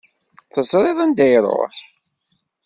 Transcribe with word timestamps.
Teẓriḍ 0.53 0.97
anda 1.03 1.25
iruḥ? 1.35 1.73